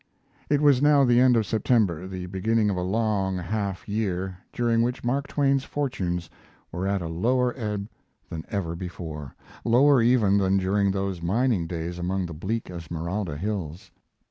It 0.49 0.61
was 0.61 0.81
now 0.81 1.03
the 1.03 1.19
end 1.19 1.37
of 1.37 1.45
September, 1.45 2.07
the 2.07 2.25
beginning 2.25 2.71
of 2.71 2.75
a 2.75 2.81
long 2.81 3.37
half 3.37 3.87
year, 3.87 4.35
during 4.51 4.81
which 4.81 5.03
Mark 5.03 5.27
Twain's 5.27 5.63
fortunes 5.63 6.27
were 6.71 6.87
at 6.87 7.03
a 7.03 7.07
lower 7.07 7.53
ebb 7.55 7.87
than 8.27 8.43
ever 8.49 8.75
before; 8.75 9.35
lower, 9.63 10.01
even, 10.01 10.39
than 10.39 10.57
during 10.57 10.89
those 10.89 11.21
mining 11.21 11.67
days 11.67 11.99
among 11.99 12.25
the 12.25 12.33
bleak 12.33 12.67
Esmeralda 12.71 13.37
hills. 13.37 13.91